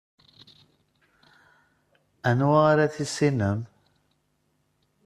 Anwa 2.29 2.57
ara 2.71 2.87
tissinem? 2.95 3.59